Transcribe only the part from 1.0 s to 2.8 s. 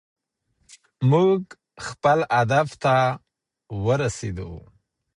موږ خپل هدف